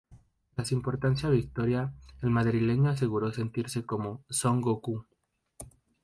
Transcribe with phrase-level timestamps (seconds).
[0.55, 1.93] Tras esta importante victoria,
[2.23, 5.05] el madrileño aseguró sentirse "como Son Goku".